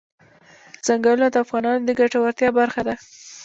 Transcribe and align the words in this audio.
ځنګلونه 0.85 1.27
د 1.31 1.35
افغانانو 1.45 1.81
د 1.85 1.89
ګټورتیا 1.99 2.49
برخه 2.59 2.81
ده. 2.87 2.95